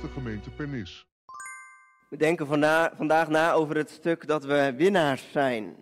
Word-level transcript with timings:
de 0.00 0.08
gemeente 0.08 0.50
Pernis. 0.50 1.06
We 2.08 2.16
denken 2.16 2.46
vanda- 2.46 2.92
vandaag 2.96 3.28
na 3.28 3.52
over 3.52 3.76
het 3.76 3.90
stuk 3.90 4.26
dat 4.26 4.44
we 4.44 4.74
winnaars 4.76 5.30
zijn. 5.32 5.76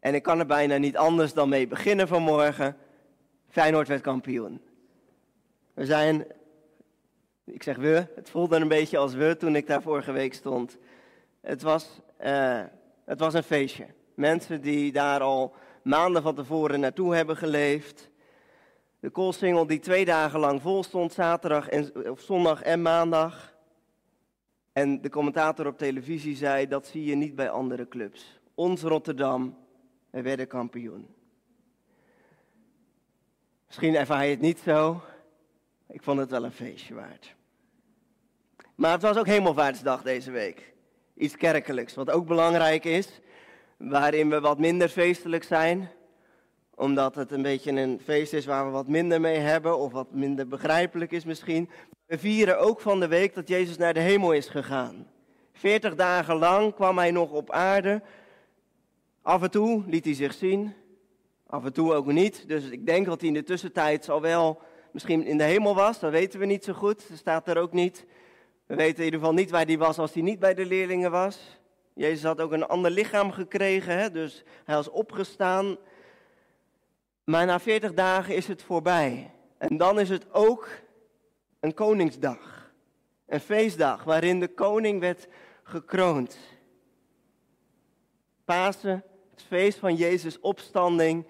En 0.00 0.14
ik 0.14 0.22
kan 0.22 0.38
er 0.38 0.46
bijna 0.46 0.76
niet 0.76 0.96
anders 0.96 1.32
dan 1.32 1.48
mee 1.48 1.66
beginnen 1.66 2.08
vanmorgen. 2.08 2.76
Feyenoord 3.48 3.88
werd 3.88 4.00
kampioen. 4.00 4.60
We 5.74 5.84
zijn, 5.86 6.26
ik 7.44 7.62
zeg 7.62 7.76
we, 7.76 8.06
het 8.14 8.30
voelde 8.30 8.56
een 8.56 8.68
beetje 8.68 8.98
als 8.98 9.14
we 9.14 9.36
toen 9.36 9.56
ik 9.56 9.66
daar 9.66 9.82
vorige 9.82 10.12
week 10.12 10.34
stond. 10.34 10.78
Het 11.40 11.62
was, 11.62 12.00
eh, 12.16 12.62
het 13.04 13.18
was 13.20 13.34
een 13.34 13.42
feestje. 13.42 13.86
Mensen 14.14 14.60
die 14.60 14.92
daar 14.92 15.20
al 15.20 15.54
maanden 15.82 16.22
van 16.22 16.34
tevoren 16.34 16.80
naartoe 16.80 17.14
hebben 17.14 17.36
geleefd. 17.36 18.10
De 19.02 19.10
koolsingel 19.10 19.66
die 19.66 19.78
twee 19.78 20.04
dagen 20.04 20.40
lang 20.40 20.62
vol 20.62 20.82
stond, 20.82 21.12
zaterdag 21.12 21.68
en, 21.68 22.10
of 22.10 22.20
zondag 22.20 22.62
en 22.62 22.82
maandag. 22.82 23.56
En 24.72 25.00
de 25.00 25.08
commentator 25.08 25.66
op 25.66 25.78
televisie 25.78 26.36
zei, 26.36 26.68
dat 26.68 26.86
zie 26.86 27.04
je 27.04 27.14
niet 27.14 27.34
bij 27.34 27.50
andere 27.50 27.88
clubs. 27.88 28.40
Ons 28.54 28.82
Rotterdam, 28.82 29.56
wij 30.10 30.22
werden 30.22 30.46
kampioen. 30.46 31.06
Misschien 33.66 33.94
ervaar 33.94 34.24
je 34.24 34.30
het 34.30 34.40
niet 34.40 34.58
zo. 34.58 35.02
Ik 35.88 36.02
vond 36.02 36.18
het 36.18 36.30
wel 36.30 36.44
een 36.44 36.52
feestje 36.52 36.94
waard. 36.94 37.34
Maar 38.74 38.92
het 38.92 39.02
was 39.02 39.16
ook 39.16 39.26
Hemelvaartsdag 39.26 40.02
deze 40.02 40.30
week. 40.30 40.72
Iets 41.14 41.36
kerkelijks, 41.36 41.94
wat 41.94 42.10
ook 42.10 42.26
belangrijk 42.26 42.84
is. 42.84 43.20
Waarin 43.76 44.30
we 44.30 44.40
wat 44.40 44.58
minder 44.58 44.88
feestelijk 44.88 45.44
zijn. 45.44 45.90
Omdat 46.82 47.14
het 47.14 47.30
een 47.32 47.42
beetje 47.42 47.70
een 47.70 48.00
feest 48.04 48.32
is 48.32 48.46
waar 48.46 48.64
we 48.64 48.70
wat 48.70 48.88
minder 48.88 49.20
mee 49.20 49.38
hebben. 49.38 49.78
Of 49.78 49.92
wat 49.92 50.12
minder 50.12 50.48
begrijpelijk 50.48 51.12
is 51.12 51.24
misschien. 51.24 51.70
We 52.06 52.18
vieren 52.18 52.58
ook 52.58 52.80
van 52.80 53.00
de 53.00 53.08
week 53.08 53.34
dat 53.34 53.48
Jezus 53.48 53.76
naar 53.76 53.94
de 53.94 54.00
hemel 54.00 54.32
is 54.32 54.48
gegaan. 54.48 55.06
Veertig 55.52 55.94
dagen 55.94 56.36
lang 56.36 56.74
kwam 56.74 56.98
hij 56.98 57.10
nog 57.10 57.30
op 57.30 57.50
aarde. 57.50 58.02
Af 59.22 59.42
en 59.42 59.50
toe 59.50 59.82
liet 59.86 60.04
hij 60.04 60.14
zich 60.14 60.32
zien, 60.32 60.72
af 61.46 61.64
en 61.64 61.72
toe 61.72 61.94
ook 61.94 62.06
niet. 62.06 62.48
Dus 62.48 62.70
ik 62.70 62.86
denk 62.86 63.06
dat 63.06 63.20
hij 63.20 63.28
in 63.28 63.34
de 63.34 63.44
tussentijd 63.44 64.08
al 64.08 64.20
wel 64.20 64.60
misschien 64.92 65.24
in 65.24 65.38
de 65.38 65.44
hemel 65.44 65.74
was. 65.74 65.98
Dat 65.98 66.10
weten 66.10 66.40
we 66.40 66.46
niet 66.46 66.64
zo 66.64 66.72
goed, 66.72 67.08
dat 67.08 67.18
staat 67.18 67.48
er 67.48 67.58
ook 67.58 67.72
niet. 67.72 68.06
We 68.66 68.74
weten 68.74 68.98
in 68.98 69.04
ieder 69.04 69.20
geval 69.20 69.34
niet 69.34 69.50
waar 69.50 69.66
hij 69.66 69.78
was 69.78 69.98
als 69.98 70.12
hij 70.12 70.22
niet 70.22 70.38
bij 70.38 70.54
de 70.54 70.66
leerlingen 70.66 71.10
was. 71.10 71.58
Jezus 71.94 72.22
had 72.22 72.40
ook 72.40 72.52
een 72.52 72.66
ander 72.66 72.90
lichaam 72.90 73.30
gekregen, 73.30 73.98
hè? 73.98 74.10
dus 74.10 74.44
hij 74.64 74.74
was 74.74 74.90
opgestaan. 74.90 75.76
Maar 77.24 77.46
na 77.46 77.60
veertig 77.60 77.94
dagen 77.94 78.36
is 78.36 78.46
het 78.46 78.62
voorbij. 78.62 79.30
En 79.58 79.76
dan 79.76 80.00
is 80.00 80.08
het 80.08 80.32
ook 80.32 80.68
een 81.60 81.74
koningsdag. 81.74 82.72
Een 83.26 83.40
feestdag 83.40 84.04
waarin 84.04 84.40
de 84.40 84.48
koning 84.48 85.00
werd 85.00 85.28
gekroond. 85.62 86.38
Pasen, 88.44 89.04
het 89.30 89.42
feest 89.42 89.78
van 89.78 89.94
Jezus' 89.94 90.40
opstanding, 90.40 91.26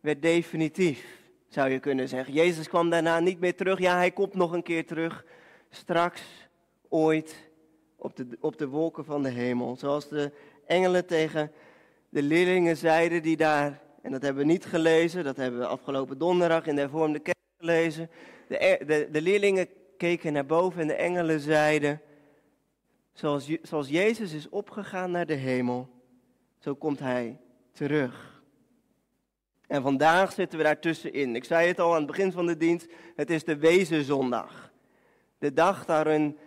werd 0.00 0.22
definitief, 0.22 1.04
zou 1.48 1.70
je 1.70 1.78
kunnen 1.78 2.08
zeggen. 2.08 2.34
Jezus 2.34 2.68
kwam 2.68 2.90
daarna 2.90 3.20
niet 3.20 3.40
meer 3.40 3.56
terug. 3.56 3.78
Ja, 3.78 3.96
hij 3.96 4.10
komt 4.10 4.34
nog 4.34 4.52
een 4.52 4.62
keer 4.62 4.86
terug. 4.86 5.24
Straks, 5.70 6.22
ooit, 6.88 7.50
op 7.96 8.16
de, 8.16 8.26
op 8.40 8.58
de 8.58 8.68
wolken 8.68 9.04
van 9.04 9.22
de 9.22 9.28
hemel. 9.28 9.76
Zoals 9.76 10.08
de 10.08 10.32
engelen 10.66 11.06
tegen 11.06 11.52
de 12.08 12.22
leerlingen 12.22 12.76
zeiden 12.76 13.22
die 13.22 13.36
daar, 13.36 13.80
en 14.02 14.10
dat 14.10 14.22
hebben 14.22 14.46
we 14.46 14.52
niet 14.52 14.64
gelezen, 14.64 15.24
dat 15.24 15.36
hebben 15.36 15.60
we 15.60 15.66
afgelopen 15.66 16.18
donderdag 16.18 16.66
in 16.66 16.74
de 16.74 16.80
hervormde 16.80 17.18
kerk 17.18 17.36
gelezen. 17.58 18.10
De, 18.48 18.80
de, 18.86 19.08
de 19.10 19.22
leerlingen 19.22 19.68
keken 19.96 20.32
naar 20.32 20.46
boven 20.46 20.80
en 20.80 20.86
de 20.86 20.94
engelen 20.94 21.40
zeiden, 21.40 22.00
zoals, 23.12 23.56
zoals 23.62 23.88
Jezus 23.88 24.32
is 24.32 24.48
opgegaan 24.48 25.10
naar 25.10 25.26
de 25.26 25.34
hemel, 25.34 25.88
zo 26.58 26.74
komt 26.74 26.98
hij 26.98 27.38
terug. 27.72 28.42
En 29.66 29.82
vandaag 29.82 30.32
zitten 30.32 30.58
we 30.58 30.64
daartussenin. 30.64 31.36
Ik 31.36 31.44
zei 31.44 31.68
het 31.68 31.80
al 31.80 31.90
aan 31.90 31.96
het 31.96 32.06
begin 32.06 32.32
van 32.32 32.46
de 32.46 32.56
dienst, 32.56 32.92
het 33.16 33.30
is 33.30 33.44
de 33.44 33.56
Wezenzondag. 33.56 34.72
De 35.38 35.52
dag 35.52 35.86
waarin 35.86 36.38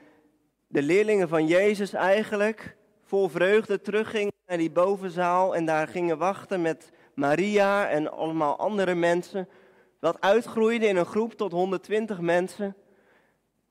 de 0.68 0.82
leerlingen 0.82 1.30
van 1.30 1.48
Jezus 1.48 1.94
eigenlijk 1.94 2.76
vol 3.04 3.28
vreugde 3.30 3.82
teruggingen 3.82 4.34
naar 4.46 4.58
die 4.58 4.72
bovenzaal 4.72 5.56
en 5.56 5.66
daar 5.66 5.88
gingen 5.88 6.18
wachten 6.18 6.62
met 6.62 6.92
Maria 7.16 7.90
en 7.90 8.12
allemaal 8.12 8.58
andere 8.58 8.96
mensen. 8.96 9.48
Wat 10.00 10.22
uitgroeide 10.22 10.88
in 10.88 10.96
een 10.96 11.06
groep 11.06 11.34
tot 11.34 11.52
120 11.52 12.20
mensen. 12.20 12.76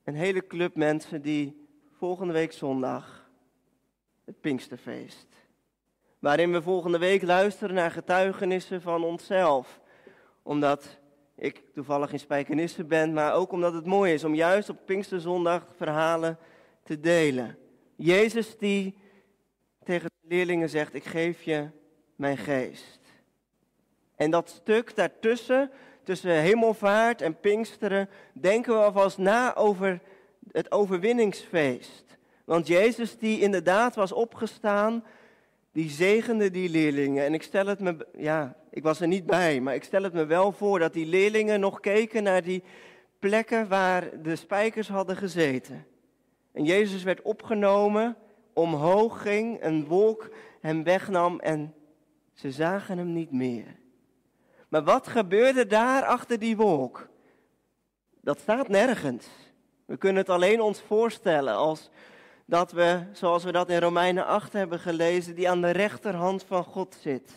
Een 0.03 0.15
hele 0.15 0.47
club 0.47 0.75
mensen 0.75 1.21
die 1.21 1.67
volgende 1.97 2.33
week 2.33 2.51
zondag 2.51 3.29
het 4.25 4.41
Pinksterfeest. 4.41 5.27
Waarin 6.19 6.51
we 6.51 6.61
volgende 6.61 6.97
week 6.97 7.21
luisteren 7.21 7.75
naar 7.75 7.91
getuigenissen 7.91 8.81
van 8.81 9.03
onszelf. 9.03 9.79
Omdat 10.43 10.99
ik 11.35 11.63
toevallig 11.73 12.11
in 12.11 12.19
Spijkenisse 12.19 12.83
ben, 12.83 13.13
maar 13.13 13.33
ook 13.33 13.51
omdat 13.51 13.73
het 13.73 13.85
mooi 13.85 14.13
is 14.13 14.23
om 14.23 14.35
juist 14.35 14.69
op 14.69 14.85
Pinksterzondag 14.85 15.67
verhalen 15.75 16.37
te 16.83 16.99
delen. 16.99 17.57
Jezus 17.95 18.57
die 18.57 18.97
tegen 19.83 20.09
de 20.21 20.27
leerlingen 20.27 20.69
zegt, 20.69 20.93
ik 20.93 21.03
geef 21.03 21.43
je 21.43 21.67
mijn 22.15 22.37
geest. 22.37 22.99
En 24.15 24.31
dat 24.31 24.49
stuk 24.49 24.95
daartussen, 24.95 25.71
tussen 26.03 26.31
hemelvaart 26.31 27.21
en 27.21 27.39
Pinksteren, 27.39 28.09
denken 28.33 28.73
we 28.73 28.79
alvast 28.83 29.17
na 29.17 29.55
over 29.55 29.99
het 30.51 30.71
overwinningsfeest. 30.71 32.03
Want 32.45 32.67
Jezus 32.67 33.17
die 33.17 33.41
inderdaad 33.41 33.95
was 33.95 34.11
opgestaan, 34.11 35.03
die 35.71 35.89
zegende 35.89 36.51
die 36.51 36.69
leerlingen. 36.69 37.25
En 37.25 37.33
ik 37.33 37.43
stel 37.43 37.65
het 37.65 37.79
me, 37.79 38.07
ja, 38.17 38.55
ik 38.69 38.83
was 38.83 39.01
er 39.01 39.07
niet 39.07 39.25
bij, 39.25 39.61
maar 39.61 39.75
ik 39.75 39.83
stel 39.83 40.03
het 40.03 40.13
me 40.13 40.25
wel 40.25 40.51
voor 40.51 40.79
dat 40.79 40.93
die 40.93 41.05
leerlingen 41.05 41.59
nog 41.59 41.79
keken 41.79 42.23
naar 42.23 42.43
die 42.43 42.63
plekken 43.19 43.67
waar 43.67 44.21
de 44.21 44.35
spijkers 44.35 44.87
hadden 44.87 45.15
gezeten. 45.15 45.85
En 46.51 46.63
Jezus 46.63 47.03
werd 47.03 47.21
opgenomen, 47.21 48.17
omhoog 48.53 49.21
ging, 49.21 49.63
een 49.63 49.85
wolk 49.85 50.29
hem 50.61 50.83
wegnam 50.83 51.39
en 51.39 51.73
ze 52.33 52.51
zagen 52.51 52.97
hem 52.97 53.13
niet 53.13 53.31
meer. 53.31 53.75
Maar 54.69 54.83
wat 54.83 55.07
gebeurde 55.07 55.67
daar 55.67 56.03
achter 56.03 56.39
die 56.39 56.57
wolk? 56.57 57.07
Dat 58.21 58.39
staat 58.39 58.67
nergens. 58.67 59.27
We 59.85 59.97
kunnen 59.97 60.21
het 60.21 60.29
alleen 60.29 60.61
ons 60.61 60.81
voorstellen 60.81 61.55
als 61.55 61.89
dat 62.45 62.71
we, 62.71 63.03
zoals 63.11 63.43
we 63.43 63.51
dat 63.51 63.69
in 63.69 63.79
Romeinen 63.79 64.25
8 64.25 64.53
hebben 64.53 64.79
gelezen, 64.79 65.35
die 65.35 65.49
aan 65.49 65.61
de 65.61 65.71
rechterhand 65.71 66.43
van 66.43 66.63
God 66.63 66.97
zit. 67.01 67.31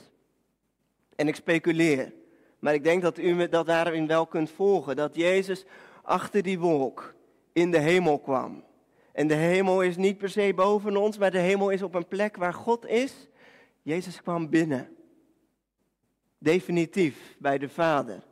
En 1.17 1.29
ik 1.29 1.35
speculeer, 1.35 2.13
maar 2.59 2.75
ik 2.75 2.85
denk 2.85 3.03
dat 3.03 3.19
u 3.19 3.35
me 3.35 3.49
dat 3.49 3.67
daarin 3.67 4.07
wel 4.07 4.27
kunt 4.27 4.51
volgen, 4.51 4.97
dat 4.97 5.17
Jezus 5.17 5.65
achter 6.03 6.43
die 6.43 6.59
wolk 6.59 7.15
in 7.53 7.71
de 7.71 7.79
hemel 7.79 8.19
kwam. 8.19 8.65
En 9.13 9.27
de 9.27 9.35
hemel 9.35 9.83
is 9.83 9.97
niet 9.97 10.19
per 10.19 10.31
se 10.31 10.53
boven 10.55 10.97
ons, 10.97 11.19
maar 11.19 11.31
de 11.31 11.39
hemel 11.39 11.71
is 11.71 11.83
op 11.83 11.95
een 11.95 12.09
plek 12.09 12.37
waar 12.37 12.55
God 12.55 12.87
is. 12.87 13.29
Jezus 13.83 14.23
kwam 14.23 14.51
binnen. 14.51 14.97
Definitief 16.39 17.37
bij 17.39 17.59
de 17.59 17.69
Vader. 17.69 18.23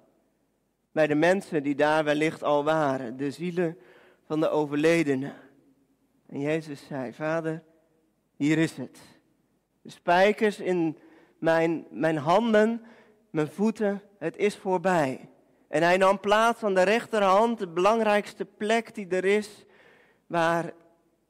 Bij 0.92 1.06
de 1.06 1.14
mensen 1.14 1.62
die 1.62 1.74
daar 1.74 2.04
wellicht 2.04 2.42
al 2.42 2.64
waren, 2.64 3.16
de 3.16 3.30
zielen 3.30 3.78
van 4.26 4.40
de 4.40 4.48
overledenen. 4.48 5.34
En 6.26 6.40
Jezus 6.40 6.86
zei, 6.86 7.12
Vader, 7.12 7.62
hier 8.36 8.58
is 8.58 8.76
het. 8.76 8.98
De 9.82 9.90
spijkers 9.90 10.60
in 10.60 10.98
mijn, 11.38 11.86
mijn 11.90 12.16
handen, 12.16 12.82
mijn 13.30 13.48
voeten, 13.48 14.02
het 14.18 14.36
is 14.36 14.56
voorbij. 14.56 15.28
En 15.68 15.82
hij 15.82 15.96
nam 15.96 16.20
plaats 16.20 16.62
aan 16.62 16.74
de 16.74 16.82
rechterhand, 16.82 17.58
de 17.58 17.68
belangrijkste 17.68 18.44
plek 18.44 18.94
die 18.94 19.08
er 19.08 19.24
is, 19.24 19.64
waar 20.26 20.72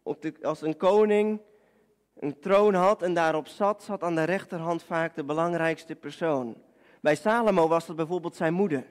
op 0.03 0.23
de, 0.23 0.35
als 0.43 0.63
een 0.63 0.77
koning 0.77 1.41
een 2.19 2.39
troon 2.39 2.75
had 2.75 3.03
en 3.03 3.15
daarop 3.15 3.47
zat, 3.47 3.83
zat 3.83 4.03
aan 4.03 4.15
de 4.15 4.25
rechterhand 4.25 4.83
vaak 4.83 5.15
de 5.15 5.25
belangrijkste 5.25 5.95
persoon. 5.95 6.57
Bij 7.01 7.15
Salomo 7.15 7.69
was 7.69 7.87
dat 7.87 7.97
bijvoorbeeld 7.97 8.37
zijn 8.37 8.55
moeder. 8.55 8.87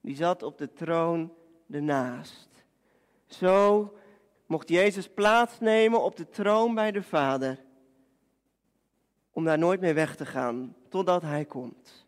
Die 0.00 0.16
zat 0.16 0.42
op 0.42 0.58
de 0.58 0.72
troon 0.72 1.32
ernaast. 1.70 2.48
Zo 3.26 3.92
mocht 4.46 4.68
Jezus 4.68 5.08
plaatsnemen 5.08 6.02
op 6.02 6.16
de 6.16 6.28
troon 6.28 6.74
bij 6.74 6.92
de 6.92 7.02
Vader. 7.02 7.64
Om 9.32 9.44
daar 9.44 9.58
nooit 9.58 9.80
meer 9.80 9.94
weg 9.94 10.16
te 10.16 10.26
gaan, 10.26 10.74
totdat 10.88 11.22
Hij 11.22 11.44
komt. 11.44 12.06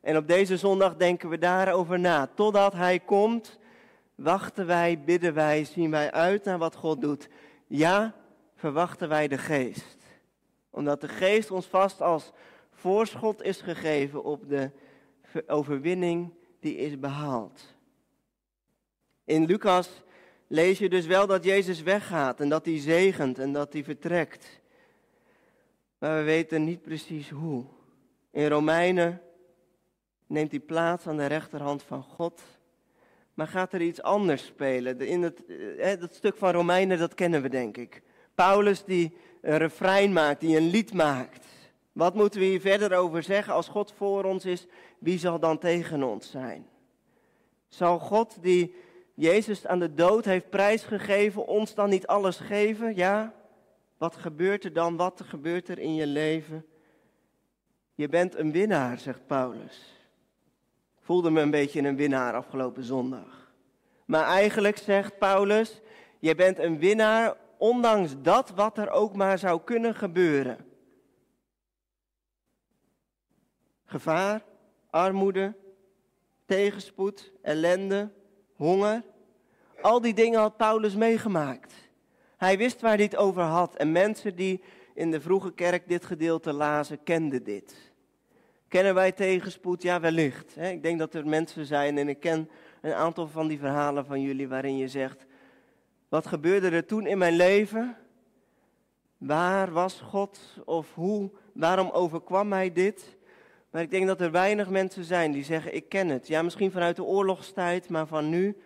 En 0.00 0.16
op 0.16 0.28
deze 0.28 0.56
zondag 0.56 0.96
denken 0.96 1.28
we 1.28 1.38
daarover 1.38 1.98
na. 1.98 2.26
Totdat 2.26 2.72
Hij 2.72 2.98
komt, 2.98 3.58
wachten 4.14 4.66
wij, 4.66 5.02
bidden 5.04 5.34
wij, 5.34 5.64
zien 5.64 5.90
wij 5.90 6.12
uit 6.12 6.44
naar 6.44 6.58
wat 6.58 6.74
God 6.74 7.00
doet. 7.00 7.28
Ja, 7.66 8.14
verwachten 8.60 9.08
wij 9.08 9.28
de 9.28 9.38
geest. 9.38 9.96
Omdat 10.70 11.00
de 11.00 11.08
geest 11.08 11.50
ons 11.50 11.66
vast 11.66 12.00
als 12.00 12.32
voorschot 12.70 13.42
is 13.42 13.60
gegeven 13.60 14.24
op 14.24 14.48
de 14.48 14.70
overwinning 15.46 16.32
die 16.60 16.76
is 16.76 16.98
behaald. 16.98 17.60
In 19.24 19.44
Lucas 19.44 20.02
lees 20.46 20.78
je 20.78 20.88
dus 20.88 21.06
wel 21.06 21.26
dat 21.26 21.44
Jezus 21.44 21.82
weggaat 21.82 22.40
en 22.40 22.48
dat 22.48 22.64
hij 22.64 22.78
zegent 22.78 23.38
en 23.38 23.52
dat 23.52 23.72
hij 23.72 23.84
vertrekt. 23.84 24.60
Maar 25.98 26.16
we 26.16 26.22
weten 26.22 26.64
niet 26.64 26.82
precies 26.82 27.30
hoe. 27.30 27.64
In 28.30 28.48
Romeinen 28.48 29.22
neemt 30.26 30.50
hij 30.50 30.60
plaats 30.60 31.06
aan 31.06 31.16
de 31.16 31.26
rechterhand 31.26 31.82
van 31.82 32.02
God. 32.02 32.42
Maar 33.34 33.48
gaat 33.48 33.72
er 33.72 33.82
iets 33.82 34.02
anders 34.02 34.46
spelen? 34.46 35.00
In 35.00 35.22
het, 35.22 35.46
eh, 35.78 36.00
dat 36.00 36.14
stuk 36.14 36.36
van 36.36 36.52
Romeinen, 36.52 36.98
dat 36.98 37.14
kennen 37.14 37.42
we 37.42 37.48
denk 37.48 37.76
ik. 37.76 38.02
Paulus 38.34 38.84
die 38.84 39.16
een 39.40 39.58
refrein 39.58 40.12
maakt, 40.12 40.40
die 40.40 40.56
een 40.56 40.70
lied 40.70 40.92
maakt. 40.92 41.46
Wat 41.92 42.14
moeten 42.14 42.40
we 42.40 42.46
hier 42.46 42.60
verder 42.60 42.96
over 42.96 43.22
zeggen? 43.22 43.54
Als 43.54 43.68
God 43.68 43.92
voor 43.96 44.24
ons 44.24 44.44
is, 44.44 44.66
wie 44.98 45.18
zal 45.18 45.38
dan 45.38 45.58
tegen 45.58 46.02
ons 46.02 46.30
zijn? 46.30 46.66
Zal 47.68 47.98
God 47.98 48.42
die 48.42 48.74
Jezus 49.14 49.66
aan 49.66 49.78
de 49.78 49.94
dood 49.94 50.24
heeft 50.24 50.50
prijsgegeven, 50.50 51.46
ons 51.46 51.74
dan 51.74 51.90
niet 51.90 52.06
alles 52.06 52.36
geven? 52.36 52.96
Ja? 52.96 53.34
Wat 53.98 54.16
gebeurt 54.16 54.64
er 54.64 54.72
dan? 54.72 54.96
Wat 54.96 55.22
gebeurt 55.24 55.68
er 55.68 55.78
in 55.78 55.94
je 55.94 56.06
leven? 56.06 56.66
Je 57.94 58.08
bent 58.08 58.36
een 58.36 58.52
winnaar, 58.52 58.98
zegt 58.98 59.26
Paulus. 59.26 59.98
Ik 60.98 61.04
voelde 61.04 61.30
me 61.30 61.40
een 61.40 61.50
beetje 61.50 61.80
een 61.80 61.96
winnaar 61.96 62.34
afgelopen 62.34 62.84
zondag. 62.84 63.52
Maar 64.04 64.24
eigenlijk 64.24 64.76
zegt 64.76 65.18
Paulus, 65.18 65.80
je 66.18 66.34
bent 66.34 66.58
een 66.58 66.78
winnaar 66.78 67.36
ondanks 67.60 68.14
dat 68.22 68.50
wat 68.50 68.78
er 68.78 68.90
ook 68.90 69.16
maar 69.16 69.38
zou 69.38 69.60
kunnen 69.64 69.94
gebeuren. 69.94 70.58
Gevaar, 73.84 74.44
armoede, 74.90 75.54
tegenspoed, 76.46 77.32
ellende, 77.42 78.12
honger. 78.54 79.02
Al 79.80 80.00
die 80.00 80.14
dingen 80.14 80.40
had 80.40 80.56
Paulus 80.56 80.94
meegemaakt. 80.94 81.74
Hij 82.36 82.58
wist 82.58 82.80
waar 82.80 82.94
hij 82.94 83.04
het 83.04 83.16
over 83.16 83.42
had 83.42 83.76
en 83.76 83.92
mensen 83.92 84.36
die 84.36 84.62
in 84.94 85.10
de 85.10 85.20
vroege 85.20 85.52
kerk 85.52 85.88
dit 85.88 86.04
gedeelte 86.04 86.52
lazen, 86.52 87.02
kenden 87.02 87.42
dit. 87.42 87.92
Kennen 88.68 88.94
wij 88.94 89.12
tegenspoed? 89.12 89.82
Ja, 89.82 90.00
wellicht. 90.00 90.56
Ik 90.56 90.82
denk 90.82 90.98
dat 90.98 91.14
er 91.14 91.26
mensen 91.26 91.66
zijn 91.66 91.98
en 91.98 92.08
ik 92.08 92.20
ken 92.20 92.50
een 92.80 92.94
aantal 92.94 93.28
van 93.28 93.48
die 93.48 93.58
verhalen 93.58 94.06
van 94.06 94.20
jullie 94.20 94.48
waarin 94.48 94.76
je 94.76 94.88
zegt, 94.88 95.26
wat 96.10 96.26
gebeurde 96.26 96.70
er 96.70 96.86
toen 96.86 97.06
in 97.06 97.18
mijn 97.18 97.36
leven? 97.36 97.96
Waar 99.18 99.70
was 99.70 100.00
God 100.00 100.40
of 100.64 100.94
hoe, 100.94 101.30
waarom 101.52 101.90
overkwam 101.90 102.48
mij 102.48 102.72
dit? 102.72 103.18
Maar 103.70 103.82
ik 103.82 103.90
denk 103.90 104.06
dat 104.06 104.20
er 104.20 104.30
weinig 104.30 104.68
mensen 104.68 105.04
zijn 105.04 105.32
die 105.32 105.44
zeggen, 105.44 105.74
ik 105.74 105.88
ken 105.88 106.08
het. 106.08 106.26
Ja, 106.26 106.42
misschien 106.42 106.70
vanuit 106.70 106.96
de 106.96 107.04
oorlogstijd, 107.04 107.88
maar 107.88 108.06
van 108.06 108.28
nu, 108.28 108.56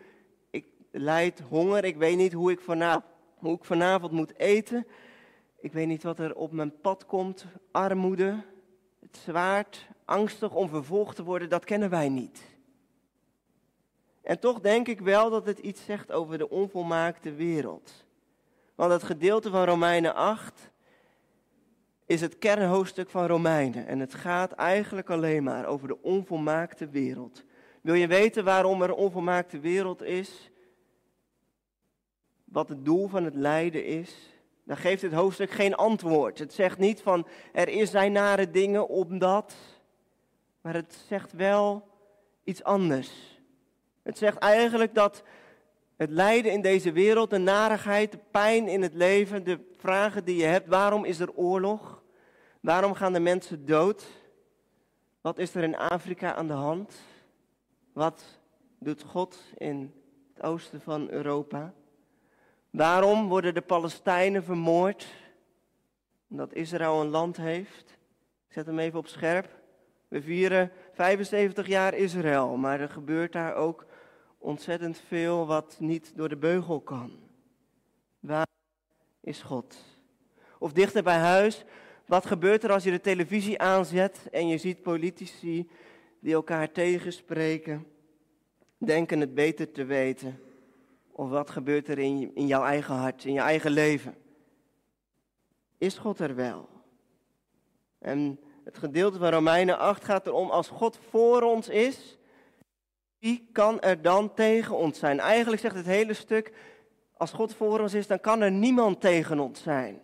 ik 0.50 0.66
leid 0.90 1.40
honger, 1.48 1.84
ik 1.84 1.96
weet 1.96 2.16
niet 2.16 2.32
hoe 2.32 2.50
ik 2.50 2.60
vanavond, 2.60 3.04
vanavond 3.60 4.12
moet 4.12 4.38
eten. 4.38 4.86
Ik 5.60 5.72
weet 5.72 5.86
niet 5.86 6.02
wat 6.02 6.18
er 6.18 6.34
op 6.34 6.52
mijn 6.52 6.80
pad 6.80 7.06
komt, 7.06 7.46
armoede, 7.70 8.42
het 9.00 9.16
zwaard, 9.16 9.88
angstig 10.04 10.54
om 10.54 10.68
vervolgd 10.68 11.16
te 11.16 11.24
worden, 11.24 11.48
dat 11.48 11.64
kennen 11.64 11.90
wij 11.90 12.08
niet. 12.08 12.53
En 14.24 14.38
toch 14.38 14.60
denk 14.60 14.88
ik 14.88 15.00
wel 15.00 15.30
dat 15.30 15.46
het 15.46 15.58
iets 15.58 15.84
zegt 15.84 16.12
over 16.12 16.38
de 16.38 16.50
onvolmaakte 16.50 17.32
wereld. 17.32 18.04
Want 18.74 18.92
het 18.92 19.02
gedeelte 19.02 19.50
van 19.50 19.64
Romeinen 19.64 20.14
8 20.14 20.70
is 22.06 22.20
het 22.20 22.38
kernhoofdstuk 22.38 23.10
van 23.10 23.26
Romeinen. 23.26 23.86
En 23.86 24.00
het 24.00 24.14
gaat 24.14 24.52
eigenlijk 24.52 25.10
alleen 25.10 25.42
maar 25.42 25.66
over 25.66 25.88
de 25.88 26.02
onvolmaakte 26.02 26.88
wereld. 26.88 27.44
Wil 27.80 27.94
je 27.94 28.06
weten 28.06 28.44
waarom 28.44 28.82
er 28.82 28.88
een 28.88 28.94
onvolmaakte 28.94 29.58
wereld 29.58 30.02
is? 30.02 30.50
Wat 32.44 32.68
het 32.68 32.84
doel 32.84 33.08
van 33.08 33.24
het 33.24 33.34
lijden 33.34 33.86
is? 33.86 34.32
Dan 34.64 34.76
geeft 34.76 35.02
het 35.02 35.12
hoofdstuk 35.12 35.50
geen 35.50 35.74
antwoord. 35.74 36.38
Het 36.38 36.52
zegt 36.52 36.78
niet 36.78 37.02
van 37.02 37.26
er 37.52 37.68
is 37.68 37.90
zijn 37.90 38.12
nare 38.12 38.50
dingen 38.50 38.88
omdat. 38.88 39.54
Maar 40.60 40.74
het 40.74 41.04
zegt 41.08 41.32
wel 41.32 41.88
iets 42.44 42.62
anders. 42.62 43.33
Het 44.04 44.18
zegt 44.18 44.38
eigenlijk 44.38 44.94
dat 44.94 45.22
het 45.96 46.10
lijden 46.10 46.52
in 46.52 46.60
deze 46.60 46.92
wereld, 46.92 47.30
de 47.30 47.38
narigheid, 47.38 48.12
de 48.12 48.18
pijn 48.30 48.68
in 48.68 48.82
het 48.82 48.94
leven, 48.94 49.44
de 49.44 49.58
vragen 49.76 50.24
die 50.24 50.36
je 50.36 50.44
hebt. 50.44 50.68
Waarom 50.68 51.04
is 51.04 51.20
er 51.20 51.32
oorlog? 51.32 52.02
Waarom 52.60 52.94
gaan 52.94 53.12
de 53.12 53.20
mensen 53.20 53.66
dood? 53.66 54.06
Wat 55.20 55.38
is 55.38 55.54
er 55.54 55.62
in 55.62 55.76
Afrika 55.76 56.34
aan 56.34 56.46
de 56.46 56.52
hand? 56.52 56.94
Wat 57.92 58.24
doet 58.78 59.02
God 59.02 59.38
in 59.56 59.94
het 60.34 60.44
oosten 60.44 60.80
van 60.80 61.10
Europa? 61.10 61.74
Waarom 62.70 63.28
worden 63.28 63.54
de 63.54 63.62
Palestijnen 63.62 64.44
vermoord? 64.44 65.06
Omdat 66.30 66.52
Israël 66.52 67.00
een 67.00 67.08
land 67.08 67.36
heeft. 67.36 67.90
Ik 68.46 68.52
zet 68.52 68.66
hem 68.66 68.78
even 68.78 68.98
op 68.98 69.06
scherp. 69.06 69.48
We 70.08 70.22
vieren 70.22 70.70
75 70.92 71.66
jaar 71.66 71.94
Israël, 71.94 72.56
maar 72.56 72.80
er 72.80 72.88
gebeurt 72.88 73.32
daar 73.32 73.54
ook 73.54 73.86
ontzettend 74.44 74.98
veel 75.06 75.46
wat 75.46 75.76
niet 75.78 76.12
door 76.16 76.28
de 76.28 76.36
beugel 76.36 76.80
kan. 76.80 77.10
Waar 78.20 78.46
is 79.20 79.42
God? 79.42 79.76
Of 80.58 80.72
dichter 80.72 81.02
bij 81.02 81.18
huis, 81.18 81.64
wat 82.06 82.26
gebeurt 82.26 82.64
er 82.64 82.72
als 82.72 82.84
je 82.84 82.90
de 82.90 83.00
televisie 83.00 83.60
aanzet 83.60 84.28
en 84.30 84.48
je 84.48 84.58
ziet 84.58 84.82
politici 84.82 85.70
die 86.20 86.34
elkaar 86.34 86.72
tegenspreken, 86.72 87.86
denken 88.78 89.20
het 89.20 89.34
beter 89.34 89.72
te 89.72 89.84
weten? 89.84 90.40
Of 91.12 91.28
wat 91.28 91.50
gebeurt 91.50 91.88
er 91.88 91.98
in, 91.98 92.34
in 92.34 92.46
jouw 92.46 92.64
eigen 92.64 92.94
hart, 92.94 93.24
in 93.24 93.32
je 93.32 93.40
eigen 93.40 93.70
leven? 93.70 94.14
Is 95.78 95.98
God 95.98 96.18
er 96.18 96.34
wel? 96.34 96.68
En 97.98 98.40
het 98.64 98.78
gedeelte 98.78 99.18
van 99.18 99.30
Romeinen 99.30 99.78
8 99.78 100.04
gaat 100.04 100.26
erom, 100.26 100.50
als 100.50 100.68
God 100.68 100.98
voor 101.10 101.42
ons 101.42 101.68
is, 101.68 102.18
wie 103.24 103.48
kan 103.52 103.80
er 103.80 104.02
dan 104.02 104.34
tegen 104.34 104.76
ons 104.76 104.98
zijn? 104.98 105.20
Eigenlijk 105.20 105.60
zegt 105.62 105.74
het 105.74 105.86
hele 105.86 106.14
stuk, 106.14 106.52
als 107.16 107.32
God 107.32 107.54
voor 107.54 107.80
ons 107.80 107.94
is, 107.94 108.06
dan 108.06 108.20
kan 108.20 108.40
er 108.40 108.50
niemand 108.50 109.00
tegen 109.00 109.38
ons 109.38 109.62
zijn. 109.62 110.00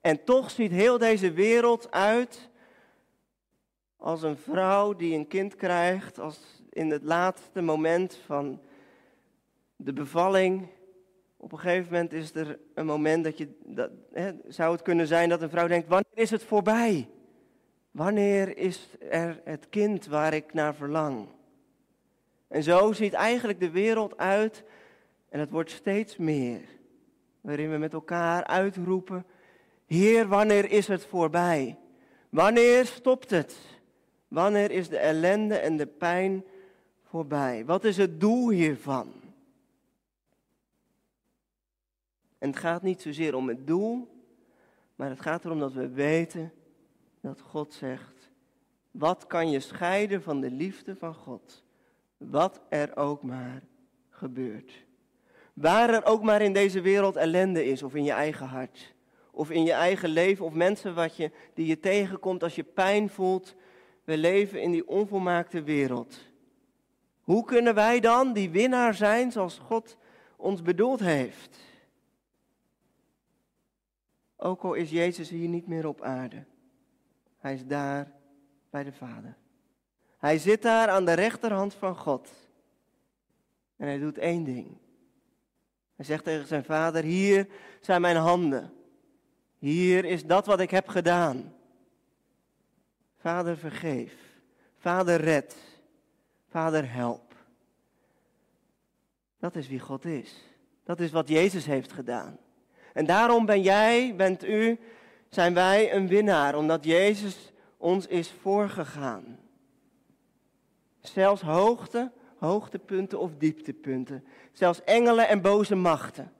En 0.00 0.24
toch 0.24 0.50
ziet 0.50 0.70
heel 0.70 0.98
deze 0.98 1.32
wereld 1.32 1.90
uit 1.90 2.50
als 3.96 4.22
een 4.22 4.36
vrouw 4.36 4.96
die 4.96 5.14
een 5.14 5.26
kind 5.26 5.56
krijgt, 5.56 6.18
als 6.18 6.62
in 6.70 6.90
het 6.90 7.02
laatste 7.02 7.60
moment 7.60 8.18
van 8.26 8.60
de 9.76 9.92
bevalling. 9.92 10.66
Op 11.36 11.52
een 11.52 11.58
gegeven 11.58 11.92
moment 11.92 12.12
is 12.12 12.34
er 12.34 12.58
een 12.74 12.86
moment 12.86 13.24
dat 13.24 13.38
je, 13.38 13.48
dat, 13.64 13.90
hè, 14.12 14.30
zou 14.48 14.72
het 14.72 14.82
kunnen 14.82 15.06
zijn 15.06 15.28
dat 15.28 15.42
een 15.42 15.50
vrouw 15.50 15.66
denkt, 15.66 15.88
wanneer 15.88 16.22
is 16.22 16.30
het 16.30 16.44
voorbij? 16.44 17.08
Wanneer 17.90 18.56
is 18.56 18.88
er 19.10 19.40
het 19.44 19.68
kind 19.68 20.06
waar 20.06 20.34
ik 20.34 20.52
naar 20.52 20.74
verlang? 20.74 21.36
En 22.48 22.62
zo 22.62 22.92
ziet 22.92 23.12
eigenlijk 23.12 23.60
de 23.60 23.70
wereld 23.70 24.16
uit 24.16 24.64
en 25.28 25.40
het 25.40 25.50
wordt 25.50 25.70
steeds 25.70 26.16
meer. 26.16 26.60
Waarin 27.40 27.70
we 27.70 27.76
met 27.76 27.92
elkaar 27.92 28.44
uitroepen, 28.44 29.26
Heer, 29.86 30.28
wanneer 30.28 30.70
is 30.70 30.88
het 30.88 31.04
voorbij? 31.04 31.78
Wanneer 32.28 32.86
stopt 32.86 33.30
het? 33.30 33.56
Wanneer 34.28 34.70
is 34.70 34.88
de 34.88 34.98
ellende 34.98 35.54
en 35.54 35.76
de 35.76 35.86
pijn 35.86 36.44
voorbij? 37.04 37.64
Wat 37.64 37.84
is 37.84 37.96
het 37.96 38.20
doel 38.20 38.50
hiervan? 38.50 39.12
En 42.38 42.48
het 42.48 42.58
gaat 42.58 42.82
niet 42.82 43.02
zozeer 43.02 43.34
om 43.34 43.48
het 43.48 43.66
doel, 43.66 44.08
maar 44.96 45.08
het 45.08 45.20
gaat 45.20 45.44
erom 45.44 45.58
dat 45.58 45.72
we 45.72 45.88
weten 45.88 46.52
dat 47.20 47.40
God 47.40 47.72
zegt, 47.72 48.30
wat 48.90 49.26
kan 49.26 49.50
je 49.50 49.60
scheiden 49.60 50.22
van 50.22 50.40
de 50.40 50.50
liefde 50.50 50.96
van 50.96 51.14
God? 51.14 51.64
Wat 52.18 52.60
er 52.68 52.96
ook 52.96 53.22
maar 53.22 53.62
gebeurt. 54.10 54.86
Waar 55.54 55.90
er 55.94 56.04
ook 56.04 56.22
maar 56.22 56.42
in 56.42 56.52
deze 56.52 56.80
wereld 56.80 57.16
ellende 57.16 57.64
is 57.64 57.82
of 57.82 57.94
in 57.94 58.04
je 58.04 58.12
eigen 58.12 58.46
hart 58.46 58.96
of 59.38 59.50
in 59.50 59.64
je 59.64 59.72
eigen 59.72 60.08
leven 60.08 60.44
of 60.44 60.52
mensen 60.52 60.94
wat 60.94 61.16
je, 61.16 61.30
die 61.54 61.66
je 61.66 61.80
tegenkomt 61.80 62.42
als 62.42 62.54
je 62.54 62.64
pijn 62.64 63.10
voelt. 63.10 63.54
We 64.04 64.16
leven 64.16 64.62
in 64.62 64.70
die 64.70 64.88
onvolmaakte 64.88 65.62
wereld. 65.62 66.18
Hoe 67.20 67.44
kunnen 67.44 67.74
wij 67.74 68.00
dan 68.00 68.32
die 68.32 68.50
winnaar 68.50 68.94
zijn 68.94 69.32
zoals 69.32 69.58
God 69.58 69.96
ons 70.36 70.62
bedoeld 70.62 71.00
heeft? 71.00 71.58
Ook 74.36 74.62
al 74.62 74.74
is 74.74 74.90
Jezus 74.90 75.28
hier 75.28 75.48
niet 75.48 75.66
meer 75.66 75.86
op 75.86 76.02
aarde. 76.02 76.44
Hij 77.38 77.54
is 77.54 77.66
daar 77.66 78.12
bij 78.70 78.84
de 78.84 78.92
Vader. 78.92 79.36
Hij 80.18 80.38
zit 80.38 80.62
daar 80.62 80.88
aan 80.88 81.04
de 81.04 81.12
rechterhand 81.12 81.74
van 81.74 81.96
God. 81.96 82.28
En 83.76 83.86
hij 83.86 83.98
doet 83.98 84.18
één 84.18 84.44
ding. 84.44 84.76
Hij 85.96 86.04
zegt 86.04 86.24
tegen 86.24 86.46
zijn 86.46 86.64
vader, 86.64 87.02
hier 87.02 87.48
zijn 87.80 88.00
mijn 88.00 88.16
handen. 88.16 88.72
Hier 89.58 90.04
is 90.04 90.24
dat 90.24 90.46
wat 90.46 90.60
ik 90.60 90.70
heb 90.70 90.88
gedaan. 90.88 91.54
Vader, 93.16 93.56
vergeef. 93.56 94.14
Vader, 94.78 95.20
red. 95.20 95.56
Vader, 96.50 96.92
help. 96.92 97.34
Dat 99.38 99.56
is 99.56 99.68
wie 99.68 99.80
God 99.80 100.04
is. 100.04 100.34
Dat 100.84 101.00
is 101.00 101.10
wat 101.10 101.28
Jezus 101.28 101.66
heeft 101.66 101.92
gedaan. 101.92 102.38
En 102.92 103.06
daarom 103.06 103.46
ben 103.46 103.62
jij, 103.62 104.14
bent 104.16 104.44
u, 104.44 104.78
zijn 105.28 105.54
wij 105.54 105.94
een 105.94 106.08
winnaar, 106.08 106.56
omdat 106.56 106.84
Jezus 106.84 107.52
ons 107.76 108.06
is 108.06 108.30
voorgegaan. 108.40 109.38
Zelfs 111.00 111.42
hoogte, 111.42 112.12
hoogtepunten 112.36 113.18
of 113.18 113.30
dieptepunten. 113.38 114.24
Zelfs 114.52 114.84
engelen 114.84 115.28
en 115.28 115.40
boze 115.40 115.74
machten. 115.74 116.32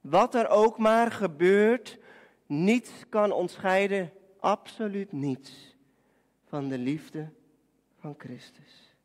Wat 0.00 0.34
er 0.34 0.48
ook 0.48 0.78
maar 0.78 1.12
gebeurt, 1.12 1.98
niets 2.46 2.90
kan 3.08 3.32
ons 3.32 3.52
scheiden, 3.52 4.12
absoluut 4.40 5.12
niets, 5.12 5.76
van 6.48 6.68
de 6.68 6.78
liefde 6.78 7.28
van 8.00 8.14
Christus. 8.18 8.96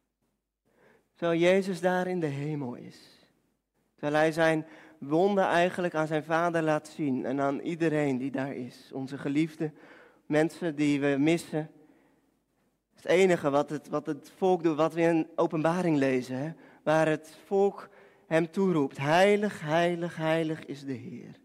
Terwijl 1.16 1.40
Jezus 1.40 1.82
daar 1.82 2.08
in 2.08 2.20
de 2.20 2.28
hemel 2.28 2.76
is. 2.76 3.00
Terwijl 3.96 4.22
hij 4.22 4.32
zijn 4.32 4.66
wonde 4.98 5.42
eigenlijk 5.42 5.96
aan 5.96 6.08
zijn 6.08 6.24
vader 6.24 6.62
laat 6.62 6.88
zien 6.88 7.26
en 7.26 7.42
aan 7.42 7.60
iedereen 7.60 8.18
die 8.18 8.32
daar 8.32 8.56
is. 8.56 8.90
Onze 8.94 9.18
geliefde 9.18 9.72
mensen 10.26 10.76
die 10.76 11.00
we 11.00 11.16
missen. 11.20 11.72
Het 12.98 13.06
enige 13.06 13.50
wat 13.50 13.70
het, 13.70 13.90
wat 13.90 14.06
het 14.06 14.32
volk 14.38 14.64
doet, 14.64 14.76
wat 14.78 14.94
we 14.94 15.02
in 15.02 15.28
openbaring 15.36 15.98
lezen, 15.98 16.38
hè, 16.38 16.52
waar 16.84 17.08
het 17.08 17.38
volk 17.46 17.90
hem 18.28 18.52
toeroept. 18.52 18.98
Heilig, 18.98 19.62
heilig, 19.62 20.16
heilig 20.16 20.66
is 20.66 20.86
de 20.86 20.94
Heer. 20.94 21.40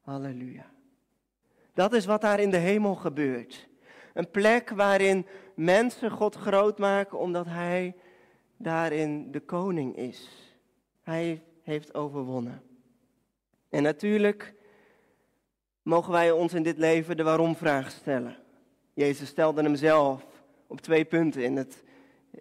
Halleluja. 0.00 0.66
Dat 1.74 1.92
is 1.92 2.06
wat 2.06 2.20
daar 2.20 2.40
in 2.40 2.50
de 2.50 2.56
hemel 2.56 2.94
gebeurt. 2.94 3.68
Een 4.14 4.30
plek 4.30 4.70
waarin 4.70 5.26
mensen 5.54 6.10
God 6.10 6.34
groot 6.34 6.78
maken 6.78 7.18
omdat 7.18 7.46
Hij 7.46 7.94
daarin 8.56 9.30
de 9.32 9.40
koning 9.40 9.96
is. 9.96 10.28
Hij 11.02 11.42
heeft 11.62 11.94
overwonnen. 11.94 12.62
En 13.68 13.82
natuurlijk 13.82 14.54
mogen 15.82 16.12
wij 16.12 16.30
ons 16.30 16.54
in 16.54 16.62
dit 16.62 16.78
leven 16.78 17.16
de 17.16 17.22
waarom-vraag 17.22 17.90
stellen. 17.90 18.36
Jezus 18.94 19.28
stelde 19.28 19.62
hem 19.62 19.76
zelf 19.76 20.26
op 20.68 20.80
twee 20.80 21.04
punten 21.04 21.44
in, 21.44 21.56
het, 21.56 21.82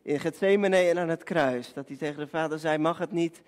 in 0.02 0.20
Gethsemane 0.20 0.78
en 0.78 1.00
aan 1.00 1.10
het 1.10 1.24
kruis. 1.24 1.74
Dat 1.74 1.88
hij 1.88 1.98
tegen 1.98 2.20
de 2.20 2.28
vader 2.28 2.60
zei, 2.60 2.78
mag 2.78 2.98
het 2.98 3.12
niet, 3.12 3.42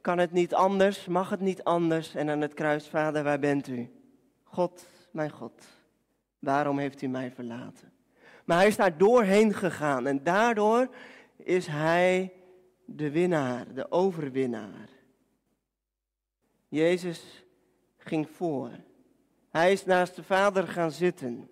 kan 0.00 0.18
het 0.18 0.32
niet 0.32 0.54
anders, 0.54 1.06
mag 1.06 1.30
het 1.30 1.40
niet 1.40 1.64
anders. 1.64 2.14
En 2.14 2.30
aan 2.30 2.40
het 2.40 2.54
kruis, 2.54 2.88
vader, 2.88 3.22
waar 3.22 3.38
bent 3.38 3.68
u? 3.68 3.90
God, 4.44 4.86
mijn 5.10 5.30
God, 5.30 5.64
waarom 6.38 6.78
heeft 6.78 7.02
u 7.02 7.06
mij 7.06 7.30
verlaten? 7.30 7.92
Maar 8.44 8.56
hij 8.56 8.66
is 8.66 8.76
daar 8.76 8.98
doorheen 8.98 9.54
gegaan 9.54 10.06
en 10.06 10.22
daardoor 10.22 10.88
is 11.36 11.66
hij 11.66 12.32
de 12.84 13.10
winnaar, 13.10 13.74
de 13.74 13.90
overwinnaar. 13.90 14.88
Jezus 16.68 17.44
ging 17.96 18.28
voor. 18.30 18.70
Hij 19.50 19.72
is 19.72 19.84
naast 19.84 20.16
de 20.16 20.22
Vader 20.22 20.68
gaan 20.68 20.90
zitten. 20.90 21.50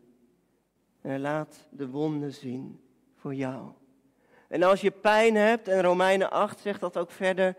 En 1.04 1.10
hij 1.10 1.18
laat 1.18 1.66
de 1.70 1.88
wonden 1.88 2.32
zien 2.32 2.80
voor 3.14 3.34
jou. 3.34 3.70
En 4.48 4.62
als 4.62 4.80
je 4.80 4.90
pijn 4.90 5.34
hebt, 5.34 5.68
en 5.68 5.82
Romeinen 5.82 6.30
8 6.30 6.60
zegt 6.60 6.80
dat 6.80 6.96
ook 6.96 7.10
verder, 7.10 7.56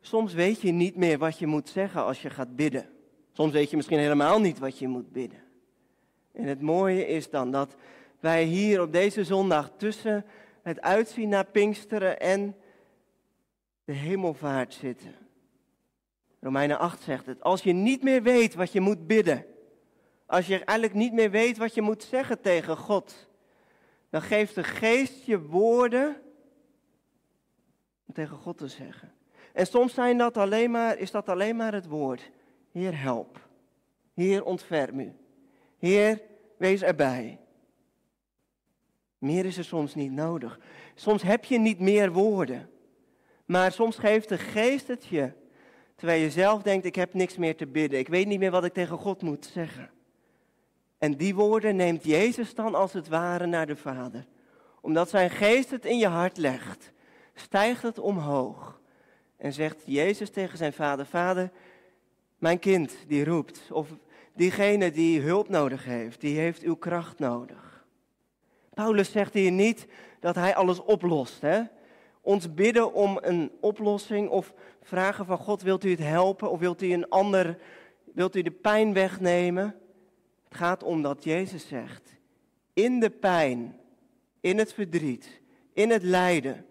soms 0.00 0.32
weet 0.32 0.60
je 0.60 0.72
niet 0.72 0.96
meer 0.96 1.18
wat 1.18 1.38
je 1.38 1.46
moet 1.46 1.68
zeggen 1.68 2.04
als 2.04 2.22
je 2.22 2.30
gaat 2.30 2.56
bidden. 2.56 2.88
Soms 3.32 3.52
weet 3.52 3.70
je 3.70 3.76
misschien 3.76 3.98
helemaal 3.98 4.40
niet 4.40 4.58
wat 4.58 4.78
je 4.78 4.88
moet 4.88 5.12
bidden. 5.12 5.42
En 6.32 6.44
het 6.44 6.60
mooie 6.60 7.06
is 7.06 7.30
dan 7.30 7.50
dat 7.50 7.74
wij 8.20 8.44
hier 8.44 8.82
op 8.82 8.92
deze 8.92 9.24
zondag 9.24 9.70
tussen 9.76 10.24
het 10.62 10.80
uitzien 10.80 11.28
naar 11.28 11.46
Pinksteren 11.46 12.20
en 12.20 12.56
de 13.84 13.92
hemelvaart 13.92 14.74
zitten. 14.74 15.14
Romeinen 16.40 16.78
8 16.78 17.02
zegt 17.02 17.26
het. 17.26 17.42
Als 17.42 17.62
je 17.62 17.72
niet 17.72 18.02
meer 18.02 18.22
weet 18.22 18.54
wat 18.54 18.72
je 18.72 18.80
moet 18.80 19.06
bidden, 19.06 19.46
als 20.30 20.46
je 20.46 20.64
eigenlijk 20.64 20.98
niet 20.98 21.12
meer 21.12 21.30
weet 21.30 21.56
wat 21.56 21.74
je 21.74 21.82
moet 21.82 22.02
zeggen 22.02 22.40
tegen 22.40 22.76
God, 22.76 23.28
dan 24.10 24.22
geeft 24.22 24.54
de 24.54 24.64
geest 24.64 25.24
je 25.24 25.40
woorden 25.40 26.22
om 28.06 28.14
tegen 28.14 28.36
God 28.36 28.58
te 28.58 28.68
zeggen. 28.68 29.12
En 29.52 29.66
soms 29.66 29.94
zijn 29.94 30.18
dat 30.18 30.36
alleen 30.36 30.70
maar, 30.70 30.98
is 30.98 31.10
dat 31.10 31.28
alleen 31.28 31.56
maar 31.56 31.72
het 31.72 31.86
woord. 31.86 32.30
Heer, 32.72 33.00
help. 33.00 33.48
Heer, 34.14 34.44
ontferm 34.44 35.00
u. 35.00 35.12
Heer, 35.78 36.22
wees 36.58 36.82
erbij. 36.82 37.38
Meer 39.18 39.44
is 39.44 39.58
er 39.58 39.64
soms 39.64 39.94
niet 39.94 40.12
nodig. 40.12 40.60
Soms 40.94 41.22
heb 41.22 41.44
je 41.44 41.58
niet 41.58 41.80
meer 41.80 42.12
woorden. 42.12 42.70
Maar 43.44 43.72
soms 43.72 43.96
geeft 43.96 44.28
de 44.28 44.38
geest 44.38 44.88
het 44.88 45.06
je. 45.06 45.32
Terwijl 45.94 46.22
je 46.22 46.30
zelf 46.30 46.62
denkt, 46.62 46.84
ik 46.84 46.94
heb 46.94 47.14
niks 47.14 47.36
meer 47.36 47.56
te 47.56 47.66
bidden. 47.66 47.98
Ik 47.98 48.08
weet 48.08 48.26
niet 48.26 48.38
meer 48.38 48.50
wat 48.50 48.64
ik 48.64 48.72
tegen 48.72 48.98
God 48.98 49.22
moet 49.22 49.46
zeggen. 49.46 49.90
En 51.00 51.16
die 51.16 51.34
woorden 51.34 51.76
neemt 51.76 52.04
Jezus 52.04 52.54
dan 52.54 52.74
als 52.74 52.92
het 52.92 53.08
ware 53.08 53.46
naar 53.46 53.66
de 53.66 53.76
Vader. 53.76 54.26
Omdat 54.80 55.10
zijn 55.10 55.30
geest 55.30 55.70
het 55.70 55.84
in 55.84 55.98
je 55.98 56.06
hart 56.06 56.36
legt, 56.36 56.92
stijgt 57.34 57.82
het 57.82 57.98
omhoog. 57.98 58.80
En 59.36 59.52
zegt 59.52 59.82
Jezus 59.84 60.30
tegen 60.30 60.58
zijn 60.58 60.72
vader, 60.72 61.06
Vader, 61.06 61.50
mijn 62.38 62.58
kind 62.58 62.96
die 63.06 63.24
roept. 63.24 63.68
Of 63.70 63.88
diegene 64.34 64.90
die 64.90 65.20
hulp 65.20 65.48
nodig 65.48 65.84
heeft, 65.84 66.20
die 66.20 66.38
heeft 66.38 66.62
uw 66.62 66.76
kracht 66.76 67.18
nodig. 67.18 67.84
Paulus 68.74 69.10
zegt 69.10 69.34
hier 69.34 69.52
niet 69.52 69.86
dat 70.18 70.34
hij 70.34 70.54
alles 70.54 70.82
oplost. 70.82 71.40
Hè? 71.40 71.62
Ons 72.20 72.54
bidden 72.54 72.92
om 72.92 73.18
een 73.20 73.52
oplossing 73.60 74.28
of 74.28 74.52
vragen 74.82 75.26
van 75.26 75.38
God, 75.38 75.62
wilt 75.62 75.84
u 75.84 75.90
het 75.90 75.98
helpen 75.98 76.50
of 76.50 76.58
wilt 76.58 76.82
u 76.82 76.92
een 76.92 77.08
ander, 77.08 77.58
wilt 78.14 78.36
u 78.36 78.42
de 78.42 78.50
pijn 78.50 78.92
wegnemen? 78.92 79.79
Het 80.50 80.58
gaat 80.58 80.82
om 80.82 81.02
dat 81.02 81.24
Jezus 81.24 81.68
zegt, 81.68 82.14
in 82.72 83.00
de 83.00 83.10
pijn, 83.10 83.80
in 84.40 84.58
het 84.58 84.72
verdriet, 84.72 85.40
in 85.72 85.90
het 85.90 86.02
lijden, 86.02 86.66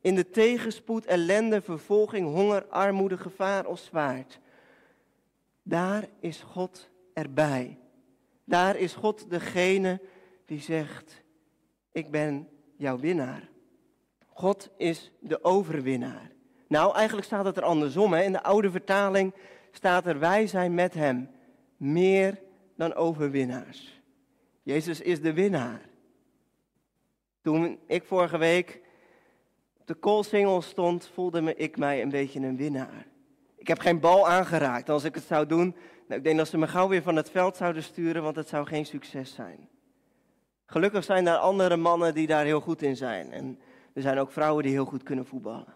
in 0.00 0.14
de 0.14 0.30
tegenspoed, 0.30 1.04
ellende, 1.06 1.62
vervolging, 1.62 2.26
honger, 2.26 2.66
armoede, 2.66 3.18
gevaar 3.18 3.66
of 3.66 3.78
zwaard. 3.78 4.40
Daar 5.62 6.08
is 6.20 6.40
God 6.40 6.88
erbij. 7.14 7.78
Daar 8.44 8.76
is 8.76 8.94
God 8.94 9.30
degene 9.30 10.00
die 10.46 10.60
zegt, 10.60 11.22
ik 11.92 12.10
ben 12.10 12.48
jouw 12.76 12.98
winnaar. 12.98 13.48
God 14.26 14.70
is 14.76 15.12
de 15.20 15.44
overwinnaar. 15.44 16.30
Nou, 16.68 16.94
eigenlijk 16.94 17.26
staat 17.26 17.44
het 17.44 17.56
er 17.56 17.62
andersom. 17.62 18.12
Hè? 18.12 18.22
In 18.22 18.32
de 18.32 18.42
oude 18.42 18.70
vertaling 18.70 19.34
staat 19.70 20.06
er, 20.06 20.18
wij 20.18 20.46
zijn 20.46 20.74
met 20.74 20.94
hem 20.94 21.30
meer 21.76 22.40
dan 22.82 22.94
overwinnaars. 22.94 24.00
Jezus 24.62 25.00
is 25.00 25.20
de 25.20 25.32
winnaar. 25.32 25.80
Toen 27.42 27.78
ik 27.86 28.04
vorige 28.04 28.38
week 28.38 28.80
op 29.78 29.86
de 29.86 29.94
koolsingel 29.94 30.62
stond, 30.62 31.10
voelde 31.14 31.54
ik 31.54 31.76
mij 31.76 32.02
een 32.02 32.08
beetje 32.08 32.40
een 32.40 32.56
winnaar. 32.56 33.06
Ik 33.56 33.68
heb 33.68 33.78
geen 33.78 34.00
bal 34.00 34.28
aangeraakt. 34.28 34.88
Als 34.88 35.04
ik 35.04 35.14
het 35.14 35.24
zou 35.24 35.46
doen, 35.46 35.76
nou, 36.06 36.20
ik 36.20 36.24
denk 36.24 36.38
dat 36.38 36.48
ze 36.48 36.58
me 36.58 36.68
gauw 36.68 36.88
weer 36.88 37.02
van 37.02 37.16
het 37.16 37.30
veld 37.30 37.56
zouden 37.56 37.82
sturen, 37.82 38.22
want 38.22 38.36
het 38.36 38.48
zou 38.48 38.66
geen 38.66 38.86
succes 38.86 39.34
zijn. 39.34 39.68
Gelukkig 40.66 41.04
zijn 41.04 41.26
er 41.26 41.36
andere 41.36 41.76
mannen 41.76 42.14
die 42.14 42.26
daar 42.26 42.44
heel 42.44 42.60
goed 42.60 42.82
in 42.82 42.96
zijn. 42.96 43.32
En 43.32 43.60
er 43.92 44.02
zijn 44.02 44.18
ook 44.18 44.32
vrouwen 44.32 44.62
die 44.62 44.72
heel 44.72 44.84
goed 44.84 45.02
kunnen 45.02 45.26
voetballen. 45.26 45.74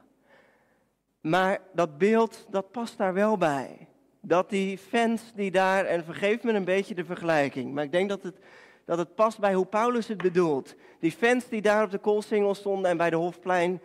Maar 1.21 1.61
dat 1.73 1.99
beeld, 1.99 2.47
dat 2.51 2.71
past 2.71 2.99
daar 2.99 3.15
wel 3.15 3.37
bij. 3.37 3.89
Dat 4.27 4.51
die 4.51 4.79
fans 4.79 5.33
die 5.35 5.51
daar, 5.51 5.85
en 5.85 6.05
vergeef 6.05 6.43
me 6.43 6.53
een 6.53 6.65
beetje 6.65 6.95
de 6.95 7.05
vergelijking, 7.05 7.75
maar 7.75 7.85
ik 7.85 7.93
denk 7.93 8.09
dat 8.09 8.23
het, 8.23 8.37
dat 8.85 8.99
het 8.99 9.15
past 9.15 9.39
bij 9.39 9.55
hoe 9.55 9.67
Paulus 9.67 10.09
het 10.09 10.19
bedoelt. 10.19 10.75
Die 11.01 11.13
fans 11.13 11.49
die 11.49 11.63
daar 11.63 11.85
op 11.85 11.91
de 11.91 11.99
koolsingel 11.99 12.55
stonden 12.55 12.91
en 12.91 12.97
bij 12.97 13.11
de 13.11 13.17
Hofplein 13.17 13.81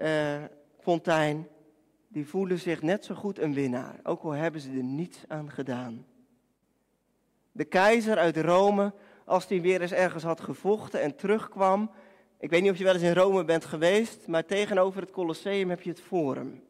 uh, 0.00 0.36
fontein, 0.80 1.48
die 2.08 2.26
voelen 2.26 2.58
zich 2.58 2.82
net 2.82 3.04
zo 3.04 3.14
goed 3.14 3.38
een 3.38 3.54
winnaar, 3.54 4.00
ook 4.02 4.22
al 4.22 4.30
hebben 4.30 4.60
ze 4.60 4.70
er 4.70 4.82
niets 4.82 5.24
aan 5.28 5.50
gedaan. 5.50 6.06
De 7.52 7.64
keizer 7.64 8.18
uit 8.18 8.36
Rome, 8.36 8.92
als 9.24 9.46
die 9.46 9.60
weer 9.60 9.80
eens 9.80 9.92
ergens 9.92 10.24
had 10.24 10.40
gevochten 10.40 11.00
en 11.00 11.16
terugkwam, 11.16 11.90
ik 12.38 12.50
weet 12.50 12.62
niet 12.62 12.70
of 12.70 12.78
je 12.78 12.84
wel 12.84 12.94
eens 12.94 13.02
in 13.02 13.14
Rome 13.14 13.44
bent 13.44 13.64
geweest, 13.64 14.26
maar 14.26 14.44
tegenover 14.44 15.00
het 15.00 15.10
Colosseum 15.10 15.70
heb 15.70 15.82
je 15.82 15.90
het 15.90 16.00
Forum. 16.00 16.62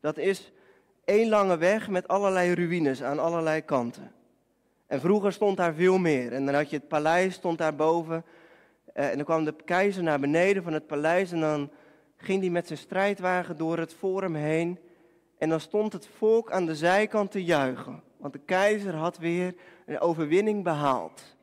Dat 0.00 0.16
is 0.16 0.52
één 1.08 1.28
lange 1.28 1.56
weg 1.56 1.88
met 1.88 2.08
allerlei 2.08 2.54
ruïnes 2.54 3.02
aan 3.02 3.18
allerlei 3.18 3.64
kanten. 3.64 4.12
En 4.86 5.00
vroeger 5.00 5.32
stond 5.32 5.56
daar 5.56 5.74
veel 5.74 5.98
meer. 5.98 6.32
En 6.32 6.46
dan 6.46 6.54
had 6.54 6.70
je 6.70 6.76
het 6.76 6.88
paleis, 6.88 7.34
stond 7.34 7.58
daar 7.58 7.74
boven. 7.74 8.24
Eh, 8.92 9.10
en 9.10 9.16
dan 9.16 9.24
kwam 9.24 9.44
de 9.44 9.54
keizer 9.64 10.02
naar 10.02 10.20
beneden 10.20 10.62
van 10.62 10.72
het 10.72 10.86
paleis 10.86 11.32
en 11.32 11.40
dan 11.40 11.70
ging 12.16 12.40
hij 12.40 12.50
met 12.50 12.66
zijn 12.66 12.78
strijdwagen 12.78 13.56
door 13.56 13.78
het 13.78 13.94
forum 13.94 14.34
heen. 14.34 14.78
En 15.38 15.48
dan 15.48 15.60
stond 15.60 15.92
het 15.92 16.08
volk 16.16 16.50
aan 16.50 16.66
de 16.66 16.76
zijkant 16.76 17.30
te 17.30 17.44
juichen. 17.44 18.02
Want 18.16 18.32
de 18.32 18.40
keizer 18.44 18.94
had 18.94 19.18
weer 19.18 19.54
een 19.86 20.00
overwinning 20.00 20.64
behaald. 20.64 21.36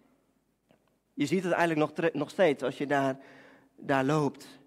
Je 1.13 1.25
ziet 1.25 1.43
het 1.43 1.53
eigenlijk 1.53 1.98
nog, 1.98 2.12
nog 2.13 2.29
steeds 2.29 2.63
als 2.63 2.77
je 2.77 2.88
daar, 2.88 3.17
daar 3.75 4.03
loopt. 4.03 4.60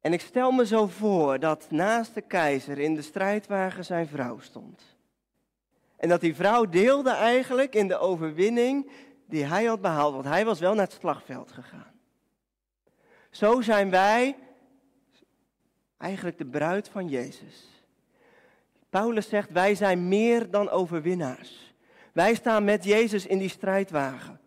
En 0.00 0.12
ik 0.12 0.20
stel 0.20 0.50
me 0.50 0.66
zo 0.66 0.86
voor 0.86 1.38
dat 1.38 1.66
naast 1.70 2.14
de 2.14 2.20
keizer 2.20 2.78
in 2.78 2.94
de 2.94 3.02
strijdwagen 3.02 3.84
zijn 3.84 4.06
vrouw 4.08 4.38
stond. 4.38 4.82
En 5.96 6.08
dat 6.08 6.20
die 6.20 6.34
vrouw 6.34 6.68
deelde 6.68 7.10
eigenlijk 7.10 7.74
in 7.74 7.88
de 7.88 7.98
overwinning 7.98 8.90
die 9.26 9.44
hij 9.44 9.64
had 9.64 9.80
behaald, 9.80 10.12
want 10.12 10.24
hij 10.24 10.44
was 10.44 10.60
wel 10.60 10.74
naar 10.74 10.84
het 10.84 10.96
slagveld 11.00 11.52
gegaan. 11.52 11.92
Zo 13.30 13.60
zijn 13.60 13.90
wij 13.90 14.36
eigenlijk 15.96 16.38
de 16.38 16.46
bruid 16.46 16.88
van 16.88 17.08
Jezus. 17.08 17.84
Paulus 18.90 19.28
zegt, 19.28 19.50
wij 19.50 19.74
zijn 19.74 20.08
meer 20.08 20.50
dan 20.50 20.68
overwinnaars. 20.68 21.74
Wij 22.12 22.34
staan 22.34 22.64
met 22.64 22.84
Jezus 22.84 23.26
in 23.26 23.38
die 23.38 23.48
strijdwagen. 23.48 24.40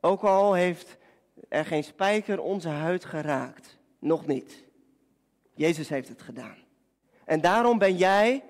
Ook 0.00 0.22
al 0.22 0.54
heeft 0.54 0.96
er 1.48 1.64
geen 1.64 1.84
spijker 1.84 2.40
onze 2.40 2.68
huid 2.68 3.04
geraakt. 3.04 3.78
Nog 3.98 4.26
niet. 4.26 4.67
Jezus 5.58 5.88
heeft 5.88 6.08
het 6.08 6.22
gedaan. 6.22 6.56
En 7.24 7.40
daarom 7.40 7.78
ben 7.78 7.96
jij, 7.96 8.44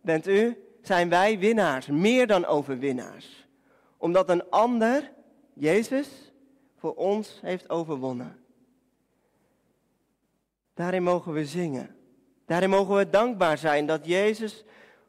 bent 0.00 0.26
u, 0.26 0.56
zijn 0.82 1.08
wij 1.08 1.38
winnaars, 1.38 1.86
meer 1.86 2.26
dan 2.26 2.44
overwinnaars. 2.44 3.46
Omdat 3.96 4.28
een 4.28 4.50
ander, 4.50 5.12
Jezus, 5.52 6.32
voor 6.76 6.94
ons 6.94 7.38
heeft 7.42 7.70
overwonnen. 7.70 8.36
Daarin 10.74 11.02
mogen 11.02 11.32
we 11.32 11.46
zingen. 11.46 11.96
Daarin 12.46 12.70
mogen 12.70 12.96
we 12.96 13.10
dankbaar 13.10 13.58
zijn 13.58 13.86
dat 13.86 14.06
Jezus 14.06 14.64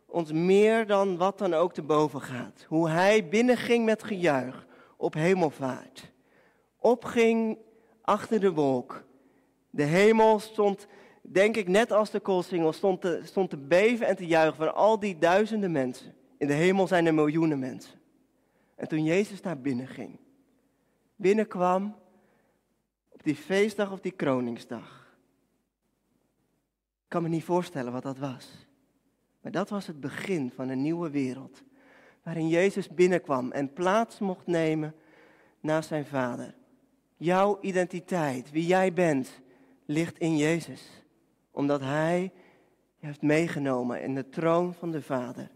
ons 0.05 0.31
meer 0.31 0.87
dan 0.87 1.17
wat 1.17 1.37
dan 1.37 1.53
ook 1.53 1.73
te 1.73 1.83
boven 1.83 2.21
gaat. 2.21 2.65
Hoe 2.67 2.89
hij 2.89 3.29
binnenging 3.29 3.85
met 3.85 4.03
gejuich 4.03 4.65
op 4.97 5.13
hemelvaart. 5.13 6.11
Opging 6.79 7.57
achter 8.01 8.39
de 8.39 8.51
wolk. 8.51 9.03
De 9.69 9.83
hemel 9.83 10.39
stond, 10.39 10.87
denk 11.31 11.55
ik 11.55 11.67
net 11.67 11.91
als 11.91 12.11
de 12.11 12.19
koolsingel, 12.19 12.73
stond 12.73 13.01
te, 13.01 13.21
stond 13.23 13.49
te 13.49 13.57
beven 13.57 14.07
en 14.07 14.15
te 14.15 14.25
juichen 14.25 14.57
van 14.57 14.75
al 14.75 14.99
die 14.99 15.17
duizenden 15.17 15.71
mensen. 15.71 16.13
In 16.37 16.47
de 16.47 16.53
hemel 16.53 16.87
zijn 16.87 17.05
er 17.05 17.13
miljoenen 17.13 17.59
mensen. 17.59 17.99
En 18.75 18.87
toen 18.87 19.03
Jezus 19.03 19.41
daar 19.41 19.59
binnenging, 19.59 20.19
binnenkwam 21.15 21.95
op 23.09 23.23
die 23.23 23.35
feestdag 23.35 23.91
of 23.91 23.99
die 23.99 24.11
kroningsdag 24.11 25.05
ik 27.05 27.11
kan 27.11 27.23
me 27.23 27.29
niet 27.29 27.43
voorstellen 27.43 27.91
wat 27.91 28.03
dat 28.03 28.17
was. 28.17 28.67
Maar 29.41 29.51
dat 29.51 29.69
was 29.69 29.87
het 29.87 29.99
begin 29.99 30.51
van 30.55 30.69
een 30.69 30.81
nieuwe 30.81 31.09
wereld. 31.09 31.63
Waarin 32.23 32.47
Jezus 32.47 32.89
binnenkwam 32.89 33.51
en 33.51 33.73
plaats 33.73 34.19
mocht 34.19 34.47
nemen 34.47 34.95
naast 35.59 35.87
zijn 35.87 36.05
vader. 36.05 36.55
Jouw 37.17 37.57
identiteit, 37.61 38.51
wie 38.51 38.65
jij 38.65 38.93
bent, 38.93 39.29
ligt 39.85 40.17
in 40.17 40.37
Jezus. 40.37 41.04
Omdat 41.55 41.81
hij 41.81 42.31
je 42.95 43.05
heeft 43.05 43.21
meegenomen 43.21 44.01
in 44.01 44.15
de 44.15 44.29
troon 44.29 44.73
van 44.73 44.91
de 44.91 45.01
Vader. 45.01 45.49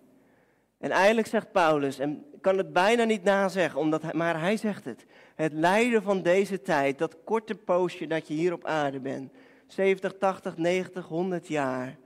En 0.78 0.92
eigenlijk 0.92 1.28
zegt 1.28 1.52
Paulus, 1.52 2.00
en 2.00 2.26
kan 2.42 2.58
het 2.58 2.74
bijna 2.74 3.04
niet 3.04 3.24
nazeggen, 3.24 3.80
omdat 3.80 4.02
hij, 4.02 4.14
maar 4.14 4.40
hij 4.40 4.58
zegt 4.58 4.86
het. 4.86 5.06
Het 5.36 5.54
lijden 5.54 6.04
van 6.04 6.22
deze 6.22 6.62
tijd, 6.62 6.98
dat 6.98 7.24
korte 7.24 7.56
poosje 7.56 8.08
dat 8.08 8.28
je 8.28 8.34
hier 8.34 8.54
op 8.54 8.66
aarde 8.66 9.00
bent, 9.00 9.32
70, 9.68 10.18
80, 10.18 10.58
90, 10.58 11.06
100 11.06 11.48
jaar 11.48 11.98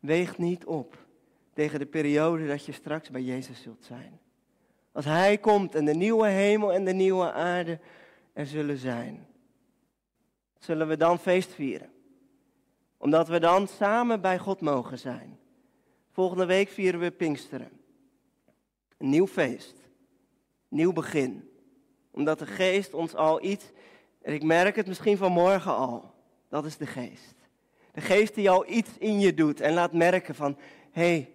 weegt 0.00 0.38
niet 0.38 0.64
op 0.64 0.96
tegen 1.54 1.78
de 1.78 1.86
periode 1.86 2.46
dat 2.46 2.64
je 2.64 2.72
straks 2.72 3.10
bij 3.10 3.22
Jezus 3.22 3.62
zult 3.62 3.84
zijn. 3.84 4.20
Als 4.92 5.04
Hij 5.04 5.38
komt 5.38 5.74
en 5.74 5.84
de 5.84 5.94
nieuwe 5.94 6.28
hemel 6.28 6.72
en 6.72 6.84
de 6.84 6.92
nieuwe 6.92 7.32
aarde 7.32 7.78
er 8.32 8.46
zullen 8.46 8.76
zijn, 8.76 9.26
zullen 10.58 10.88
we 10.88 10.96
dan 10.96 11.18
feest 11.18 11.54
vieren. 11.54 11.90
Omdat 13.00 13.28
we 13.28 13.38
dan 13.38 13.68
samen 13.68 14.20
bij 14.20 14.38
God 14.38 14.60
mogen 14.60 14.98
zijn. 14.98 15.38
Volgende 16.10 16.44
week 16.46 16.68
vieren 16.68 17.00
we 17.00 17.10
Pinksteren. 17.10 17.70
Een 18.96 19.08
nieuw 19.08 19.26
feest. 19.26 19.76
Nieuw 20.68 20.92
begin. 20.92 21.50
Omdat 22.10 22.38
de 22.38 22.46
geest 22.46 22.94
ons 22.94 23.14
al 23.14 23.44
iets, 23.44 23.70
en 24.22 24.32
ik 24.34 24.42
merk 24.42 24.76
het 24.76 24.86
misschien 24.86 25.16
vanmorgen 25.16 25.74
al, 25.74 26.14
dat 26.48 26.64
is 26.64 26.76
de 26.76 26.86
geest. 26.86 27.34
De 27.92 28.00
geest 28.00 28.34
die 28.34 28.50
al 28.50 28.70
iets 28.70 28.98
in 28.98 29.20
je 29.20 29.34
doet 29.34 29.60
en 29.60 29.74
laat 29.74 29.92
merken 29.92 30.34
van, 30.34 30.56
hé, 30.90 31.02
hey, 31.02 31.32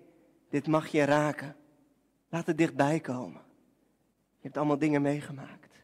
dit 0.50 0.68
mag 0.68 0.88
je 0.88 1.04
raken. 1.04 1.56
Laat 2.30 2.46
het 2.46 2.58
dichtbij 2.58 3.00
komen. 3.00 3.42
Je 4.38 4.42
hebt 4.42 4.58
allemaal 4.58 4.78
dingen 4.78 5.02
meegemaakt. 5.02 5.84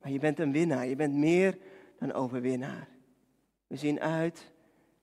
Maar 0.00 0.10
je 0.12 0.18
bent 0.18 0.38
een 0.38 0.52
winnaar, 0.52 0.86
je 0.86 0.96
bent 0.96 1.14
meer 1.14 1.58
dan 1.98 2.12
overwinnaar. 2.12 2.88
We 3.66 3.76
zien 3.76 4.00
uit 4.00 4.54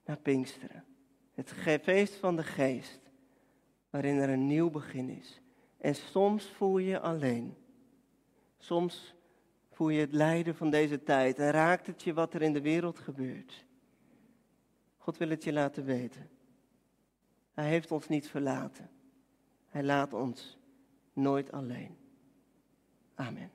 naar 0.05 0.17
Pinksteren. 0.17 0.83
Het 1.33 1.51
feest 1.83 2.15
van 2.15 2.35
de 2.35 2.43
geest, 2.43 2.99
waarin 3.89 4.17
er 4.17 4.29
een 4.29 4.47
nieuw 4.47 4.69
begin 4.69 5.09
is. 5.09 5.41
En 5.77 5.95
soms 5.95 6.45
voel 6.45 6.77
je 6.77 6.87
je 6.87 6.99
alleen. 6.99 7.55
Soms 8.57 9.15
voel 9.71 9.89
je 9.89 9.99
het 9.99 10.13
lijden 10.13 10.55
van 10.55 10.69
deze 10.69 11.03
tijd 11.03 11.39
en 11.39 11.51
raakt 11.51 11.87
het 11.87 12.03
je 12.03 12.13
wat 12.13 12.33
er 12.33 12.41
in 12.41 12.53
de 12.53 12.61
wereld 12.61 12.99
gebeurt. 12.99 13.65
God 14.97 15.17
wil 15.17 15.29
het 15.29 15.43
je 15.43 15.53
laten 15.53 15.85
weten. 15.85 16.29
Hij 17.53 17.67
heeft 17.67 17.91
ons 17.91 18.07
niet 18.07 18.29
verlaten. 18.29 18.89
Hij 19.69 19.83
laat 19.83 20.13
ons 20.13 20.57
nooit 21.13 21.51
alleen. 21.51 21.97
Amen. 23.15 23.51